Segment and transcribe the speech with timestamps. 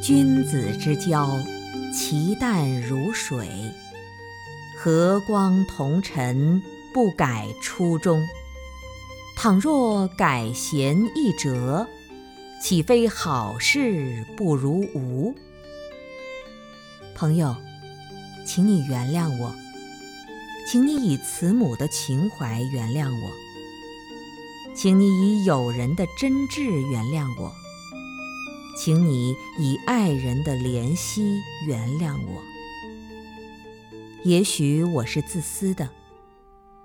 [0.00, 1.38] 君子之交，
[1.92, 3.48] 其淡如水。
[4.76, 6.62] 和光同尘，
[6.94, 8.24] 不改初衷。
[9.36, 11.86] 倘若改弦易折，
[12.62, 15.34] 岂非好事不如无？
[17.14, 17.56] 朋友，
[18.46, 19.52] 请你原谅我，
[20.70, 23.30] 请你以慈母的情怀原谅我，
[24.76, 27.52] 请你以友人的真挚原谅我，
[28.80, 32.40] 请你以爱人的怜惜原谅我。
[34.22, 35.88] 也许我是自私的，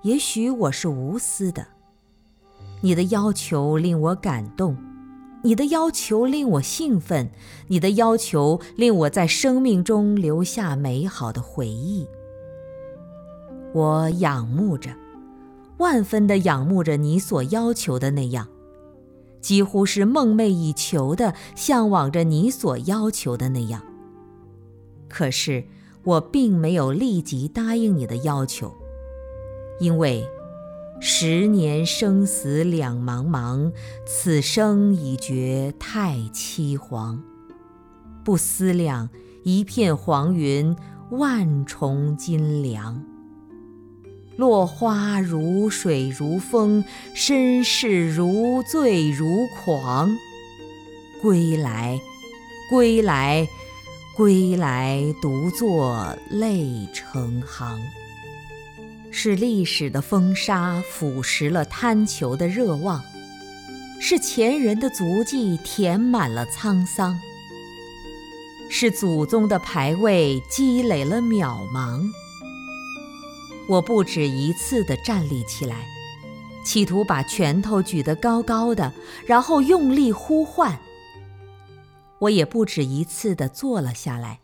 [0.00, 1.66] 也许我是无私的。
[2.80, 4.78] 你的要求令我感动，
[5.42, 7.30] 你的要求令我兴奋，
[7.68, 12.06] 你的要求令我在生命中留下美好的回忆。
[13.74, 14.90] 我仰慕着，
[15.76, 18.48] 万分的仰慕着你所要求的那样，
[19.44, 23.82] 几乎是梦寐以求的向往着你所要求的那样。
[25.06, 25.64] 可是
[26.02, 28.74] 我并没有立即答应你的要求，
[29.78, 30.26] 因为。
[31.00, 33.70] 十年生死两茫茫，
[34.06, 37.18] 此生已觉太凄惶。
[38.24, 39.10] 不思量，
[39.42, 40.74] 一片黄云，
[41.10, 43.04] 万重金凉。
[44.36, 46.84] 落花如水如风，
[47.14, 50.16] 身世如醉如狂。
[51.22, 51.98] 归来，
[52.68, 53.46] 归来，
[54.16, 57.80] 归来，独坐泪成行。
[59.10, 63.02] 是历史的风沙腐蚀了贪求的热望，
[64.00, 67.18] 是前人的足迹填满了沧桑，
[68.68, 72.02] 是祖宗的牌位积累了渺茫。
[73.66, 75.86] 我不止一次地站立起来，
[76.64, 78.92] 企图把拳头举得高高的，
[79.26, 80.78] 然后用力呼唤。
[82.20, 84.40] 我也不止一次地坐了下来，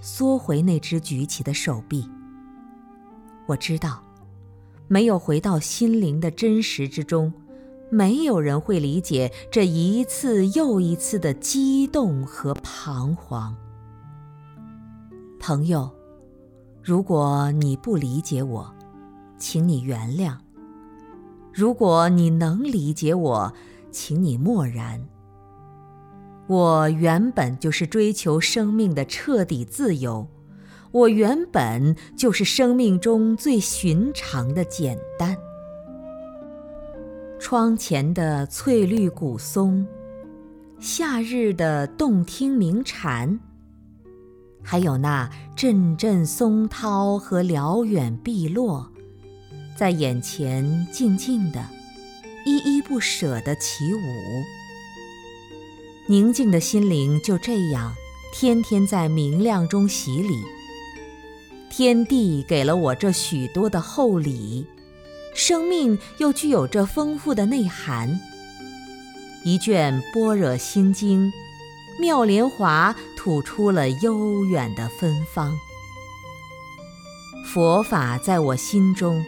[0.00, 2.08] 缩回那只举起的手臂。
[3.46, 4.02] 我知道，
[4.88, 7.32] 没有回到心灵的真实之中，
[7.90, 13.54] 没有人会理解这一次又一次的激动和彷徨。
[15.38, 15.90] 朋友，
[16.86, 18.72] 如果你不理解我，
[19.36, 20.36] 请你原谅；
[21.52, 23.52] 如果你能理解我，
[23.90, 25.04] 请你默然。
[26.46, 30.28] 我原本就是追求生命的彻底自由。
[30.92, 35.36] 我原本就是生命中最寻常的简单。
[37.40, 39.84] 窗前的翠绿古松，
[40.78, 43.40] 夏日的动听鸣蝉，
[44.68, 48.90] 还有那阵阵松涛和辽远碧落，
[49.76, 51.64] 在眼前静静的、
[52.44, 54.00] 依依不舍地起舞。
[56.08, 57.94] 宁静的心灵就这样，
[58.34, 60.42] 天天在明亮中洗礼。
[61.70, 64.66] 天地给了我这许多的厚礼，
[65.32, 68.18] 生命又具有这丰富的内涵。
[69.44, 71.32] 一卷《般若心经》，
[72.00, 72.96] 妙莲华
[73.26, 75.52] 吐出了悠远的芬芳。
[77.44, 79.24] 佛法在我心中，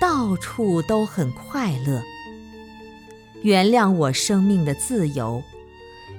[0.00, 2.02] 到处都很快乐。
[3.42, 5.42] 原谅我生命的自由，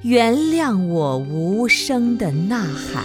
[0.04, 2.64] 原谅我无声的呐
[2.94, 3.04] 喊。